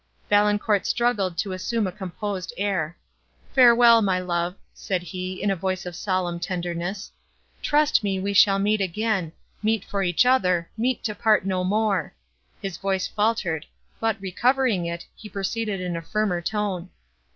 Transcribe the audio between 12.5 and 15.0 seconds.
His voice faltered, but, recovering